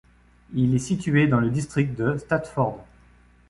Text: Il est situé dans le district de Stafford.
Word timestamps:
Il 0.55 0.73
est 0.73 0.79
situé 0.79 1.27
dans 1.27 1.39
le 1.39 1.51
district 1.51 1.93
de 1.95 2.17
Stafford. 2.17 2.83